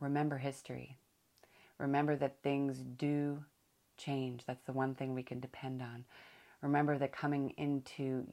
remember 0.00 0.38
history. 0.38 0.98
Remember 1.78 2.16
that 2.16 2.42
things 2.42 2.78
do 2.98 3.44
change. 3.96 4.44
That's 4.46 4.64
the 4.64 4.72
one 4.72 4.94
thing 4.94 5.14
we 5.14 5.22
can 5.22 5.40
depend 5.40 5.82
on. 5.82 6.04
Remember 6.62 6.98
that 6.98 7.12
coming 7.12 7.50
into 7.56 8.26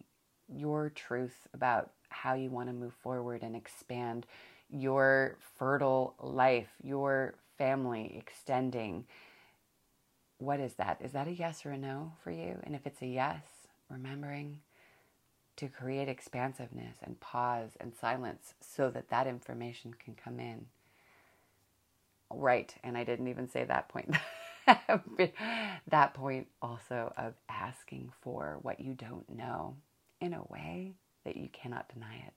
your 0.47 0.89
truth 0.89 1.47
about 1.53 1.91
how 2.09 2.33
you 2.33 2.49
want 2.49 2.69
to 2.69 2.73
move 2.73 2.93
forward 2.93 3.43
and 3.43 3.55
expand 3.55 4.25
your 4.69 5.37
fertile 5.57 6.15
life, 6.19 6.69
your 6.81 7.35
family 7.57 8.15
extending. 8.17 9.05
What 10.37 10.59
is 10.59 10.73
that? 10.75 10.99
Is 11.01 11.11
that 11.11 11.27
a 11.27 11.31
yes 11.31 11.65
or 11.65 11.71
a 11.71 11.77
no 11.77 12.13
for 12.23 12.31
you? 12.31 12.59
And 12.63 12.75
if 12.75 12.85
it's 12.85 13.01
a 13.01 13.07
yes, 13.07 13.43
remembering 13.89 14.59
to 15.55 15.67
create 15.67 16.09
expansiveness 16.09 16.97
and 17.03 17.19
pause 17.19 17.71
and 17.79 17.93
silence 17.95 18.55
so 18.59 18.89
that 18.89 19.09
that 19.09 19.27
information 19.27 19.93
can 19.93 20.15
come 20.15 20.39
in. 20.39 20.65
Right, 22.31 22.73
and 22.83 22.97
I 22.97 23.03
didn't 23.03 23.27
even 23.27 23.47
say 23.47 23.63
that 23.63 23.89
point. 23.89 24.15
that 25.87 26.13
point 26.13 26.47
also 26.61 27.13
of 27.17 27.33
asking 27.49 28.11
for 28.21 28.59
what 28.61 28.79
you 28.79 28.93
don't 28.93 29.29
know 29.29 29.75
in 30.21 30.33
a 30.33 30.43
way 30.49 30.93
that 31.25 31.37
you 31.37 31.49
cannot 31.51 31.91
deny 31.93 32.15
it. 32.27 32.33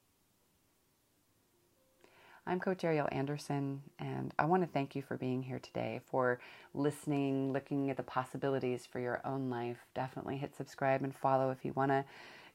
I'm 2.49 2.61
Coach 2.61 2.85
Ariel 2.85 3.09
Andersson, 3.11 3.83
and 3.99 4.33
I 4.39 4.45
want 4.45 4.63
to 4.63 4.69
thank 4.69 4.95
you 4.95 5.03
for 5.03 5.17
being 5.17 5.43
here 5.43 5.59
today, 5.59 6.01
for 6.07 6.39
listening, 6.75 7.53
looking 7.53 7.91
at 7.91 7.97
the 7.97 8.05
possibilities 8.05 8.87
for 8.87 9.01
your 9.01 9.21
own 9.25 9.51
life. 9.51 9.79
Definitely 9.97 10.37
hit 10.37 10.57
subscribe 10.57 11.03
and 11.03 11.13
follow 11.13 11.51
if 11.51 11.65
you 11.65 11.73
want 11.73 11.91
to 11.91 12.05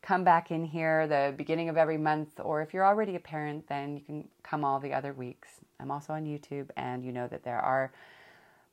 come 0.02 0.24
back 0.24 0.50
in 0.50 0.64
here 0.64 1.08
the 1.08 1.34
beginning 1.36 1.68
of 1.68 1.76
every 1.76 1.98
month, 1.98 2.40
or 2.42 2.62
if 2.62 2.74
you're 2.74 2.86
already 2.86 3.16
a 3.18 3.20
parent, 3.20 3.68
then 3.68 3.96
you 3.98 4.02
can 4.02 4.28
come 4.44 4.64
all 4.64 4.80
the 4.80 4.94
other 4.94 5.12
weeks. 5.12 5.50
I'm 5.78 5.92
also 5.92 6.14
on 6.14 6.26
YouTube, 6.26 6.70
and 6.78 7.04
you 7.04 7.12
know 7.12 7.28
that 7.28 7.44
there 7.44 7.60
are 7.60 7.92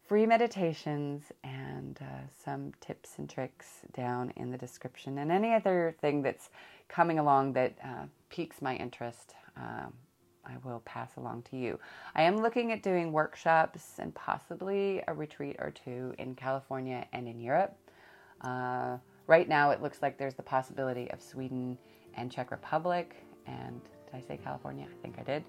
free 0.09 0.25
meditations 0.25 1.25
and 1.45 1.99
uh, 2.01 2.27
some 2.45 2.73
tips 2.81 3.19
and 3.19 3.29
tricks 3.29 3.67
down 3.95 4.33
in 4.37 4.51
the 4.51 4.57
description, 4.57 5.19
and 5.19 5.31
any 5.31 5.53
other 5.53 5.95
thing 6.01 6.23
that's 6.23 6.49
coming 6.89 7.19
along 7.19 7.53
that 7.53 7.77
uh, 7.85 8.07
piques 8.31 8.63
my 8.63 8.75
interest. 8.77 9.35
Um, 9.57 9.93
I 10.47 10.57
will 10.65 10.81
pass 10.87 11.17
along 11.19 11.43
to 11.51 11.59
you. 11.59 11.79
I 12.15 12.23
am 12.23 12.39
looking 12.39 12.73
at 12.73 12.83
doing 12.83 13.13
workshops 13.13 13.99
and 13.99 14.15
possibly 14.15 15.03
a 15.07 15.13
retreat 15.13 15.57
or 15.59 15.71
two 15.71 16.15
in 16.19 16.35
California 16.35 17.07
and 17.13 17.29
in 17.29 17.39
Europe. 17.39 17.77
Uh, 18.41 18.97
right 19.27 19.47
now, 19.47 19.73
it 19.73 19.83
looks 19.83 20.01
like 20.01 20.17
there's 20.17 20.37
the 20.37 20.43
possibility 20.43 21.11
of 21.11 21.21
Sweden 21.21 21.77
and 22.15 22.33
Czech 22.33 22.51
Republic. 22.51 23.15
And 23.47 23.83
did 24.07 24.15
I 24.15 24.27
say 24.27 24.39
California? 24.43 24.87
I 24.91 25.03
think 25.03 25.17
I 25.19 25.23
did. 25.23 25.45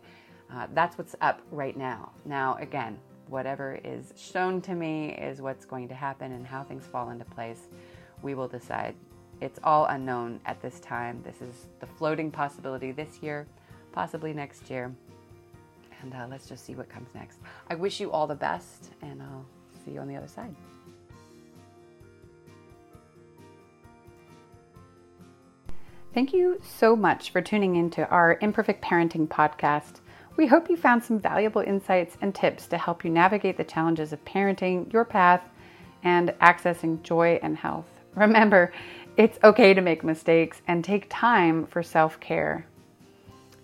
Uh, 0.53 0.67
that's 0.73 0.97
what's 0.97 1.15
up 1.21 1.41
right 1.49 1.77
now. 1.77 2.11
Now, 2.25 2.57
again, 2.59 2.97
whatever 3.29 3.79
is 3.83 4.13
shown 4.17 4.61
to 4.61 4.73
me 4.73 5.11
is 5.11 5.41
what's 5.41 5.65
going 5.65 5.87
to 5.87 5.93
happen 5.93 6.31
and 6.31 6.45
how 6.45 6.63
things 6.63 6.85
fall 6.85 7.09
into 7.09 7.25
place. 7.25 7.67
We 8.21 8.33
will 8.33 8.47
decide. 8.47 8.95
It's 9.41 9.59
all 9.63 9.85
unknown 9.85 10.41
at 10.45 10.61
this 10.61 10.79
time. 10.79 11.21
This 11.23 11.41
is 11.41 11.67
the 11.79 11.85
floating 11.85 12.29
possibility 12.31 12.91
this 12.91 13.19
year, 13.21 13.47
possibly 13.93 14.33
next 14.33 14.69
year. 14.69 14.93
And 16.01 16.13
uh, 16.13 16.27
let's 16.29 16.47
just 16.47 16.65
see 16.65 16.75
what 16.75 16.89
comes 16.89 17.09
next. 17.13 17.39
I 17.69 17.75
wish 17.75 17.99
you 17.99 18.11
all 18.11 18.27
the 18.27 18.35
best, 18.35 18.91
and 19.01 19.21
I'll 19.21 19.45
see 19.85 19.91
you 19.91 19.99
on 19.99 20.07
the 20.07 20.15
other 20.15 20.27
side. 20.27 20.53
Thank 26.13 26.33
you 26.33 26.59
so 26.63 26.95
much 26.95 27.29
for 27.29 27.41
tuning 27.41 27.75
into 27.75 28.07
our 28.09 28.37
Imperfect 28.41 28.83
Parenting 28.83 29.27
podcast. 29.27 29.99
We 30.39 30.47
hope 30.47 30.69
you 30.69 30.77
found 30.77 31.03
some 31.03 31.19
valuable 31.19 31.59
insights 31.59 32.17
and 32.21 32.33
tips 32.33 32.67
to 32.67 32.77
help 32.77 33.03
you 33.03 33.11
navigate 33.11 33.57
the 33.57 33.65
challenges 33.65 34.13
of 34.13 34.23
parenting, 34.23 34.89
your 34.93 35.03
path, 35.03 35.41
and 36.01 36.29
accessing 36.39 37.03
joy 37.03 37.41
and 37.43 37.57
health. 37.57 37.87
Remember, 38.15 38.71
it's 39.17 39.37
okay 39.43 39.73
to 39.73 39.81
make 39.81 40.01
mistakes 40.01 40.61
and 40.69 40.81
take 40.81 41.07
time 41.09 41.65
for 41.65 41.83
self 41.83 42.21
care. 42.21 42.65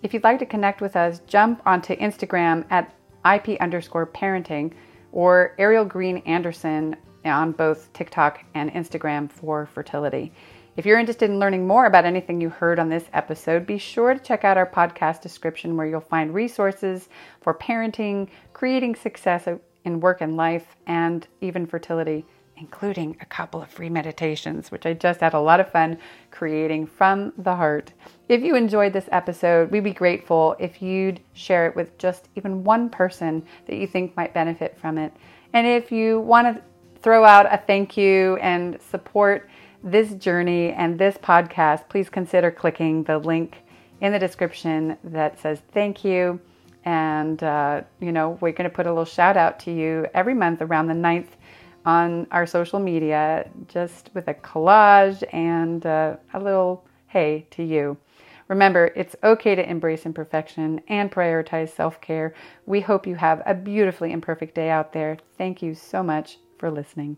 If 0.04 0.14
you'd 0.14 0.26
like 0.26 0.40
to 0.40 0.46
connect 0.46 0.82
with 0.82 0.98
us, 0.98 1.22
jump 1.28 1.62
onto 1.66 1.96
Instagram 1.96 2.66
at 2.70 2.94
IP 3.24 3.58
underscore 3.62 4.08
parenting 4.08 4.74
or 5.14 5.56
Ariel 5.58 5.86
Green 5.86 6.18
Andersson 6.26 6.98
on 7.24 7.54
both 7.54 7.94
TikTok 7.94 8.44
and 8.54 8.70
Instagram 8.74 9.32
for 9.32 9.66
fertility. 9.68 10.34
If 10.78 10.86
you're 10.86 11.00
interested 11.00 11.30
in 11.30 11.40
learning 11.40 11.66
more 11.66 11.86
about 11.86 12.04
anything 12.04 12.42
you 12.42 12.50
heard 12.50 12.80
on 12.80 12.90
this 12.90 13.06
episode, 13.14 13.66
be 13.66 13.78
sure 13.78 14.14
to 14.14 14.20
check 14.20 14.44
out 14.44 14.58
our 14.58 14.70
podcast 14.70 15.22
description 15.22 15.78
where 15.78 15.88
you'll 15.88 16.02
find 16.02 16.34
resources 16.34 17.08
for 17.40 17.54
parenting, 17.54 18.28
creating 18.52 18.96
success 18.96 19.48
in 19.86 20.00
work 20.02 20.20
and 20.20 20.36
life, 20.36 20.76
and 20.86 21.30
even 21.40 21.66
fertility, 21.66 22.26
including 22.58 23.16
a 23.22 23.26
couple 23.26 23.62
of 23.62 23.70
free 23.70 23.88
meditations, 23.88 24.70
which 24.70 24.86
I 24.86 24.92
just 24.92 25.22
had 25.22 25.34
a 25.34 25.40
lot 25.40 25.62
of 25.62 25.72
fun 25.72 25.98
creating 26.30 26.88
from 26.88 27.32
the 27.38 27.56
heart. 27.56 27.94
If 28.28 28.44
you 28.44 28.58
enjoyed 28.58 28.92
this 28.92 29.08
episode, 29.14 29.72
we'd 29.72 29.86
be 29.86 29.94
grateful 29.94 30.58
if 30.60 30.82
you'd 30.82 31.22
share 31.32 31.68
it 31.68 31.76
with 31.78 31.98
just 31.98 32.28
even 32.36 32.66
one 32.66 32.90
person 32.90 33.46
that 33.68 33.78
you 33.78 33.88
think 33.88 34.18
might 34.18 34.34
benefit 34.34 34.78
from 34.78 34.98
it. 34.98 35.14
And 35.54 35.66
if 35.66 35.90
you 35.90 36.20
want 36.20 36.54
to 36.54 36.62
throw 37.02 37.24
out 37.24 37.46
a 37.46 37.64
thank 37.66 37.96
you 37.96 38.36
and 38.38 38.78
support, 38.82 39.50
this 39.86 40.16
journey 40.16 40.72
and 40.72 40.98
this 40.98 41.16
podcast, 41.16 41.88
please 41.88 42.10
consider 42.10 42.50
clicking 42.50 43.04
the 43.04 43.20
link 43.20 43.64
in 44.02 44.12
the 44.12 44.20
description 44.20 44.98
that 45.04 45.40
says 45.40 45.62
thank 45.74 46.04
you. 46.04 46.42
And, 46.86 47.42
uh, 47.44 47.82
you 48.00 48.12
know, 48.12 48.38
we're 48.42 48.52
going 48.52 48.70
to 48.70 48.76
put 48.76 48.88
a 48.88 48.90
little 48.90 49.06
shout 49.06 49.38
out 49.38 49.60
to 49.62 49.72
you 49.72 50.08
every 50.14 50.34
month 50.34 50.62
around 50.62 50.88
the 50.88 50.94
9th 50.94 51.30
on 51.86 52.26
our 52.32 52.48
social 52.48 52.80
media, 52.80 53.48
just 53.68 54.10
with 54.16 54.28
a 54.28 54.34
collage 54.34 55.24
and 55.32 55.86
uh, 55.86 56.18
a 56.34 56.40
little 56.40 56.84
hey 57.08 57.46
to 57.52 57.64
you. 57.64 57.96
Remember, 58.48 58.92
it's 58.96 59.16
okay 59.24 59.56
to 59.56 59.70
embrace 59.70 60.06
imperfection 60.06 60.82
and 60.88 61.12
prioritize 61.12 61.70
self 61.70 62.02
care. 62.02 62.34
We 62.66 62.82
hope 62.82 63.08
you 63.08 63.16
have 63.16 63.42
a 63.46 63.54
beautifully 63.54 64.12
imperfect 64.12 64.56
day 64.56 64.70
out 64.70 64.94
there. 64.94 65.18
Thank 65.38 65.62
you 65.62 65.74
so 65.74 66.04
much 66.04 66.38
for 66.58 66.70
listening. 66.70 67.18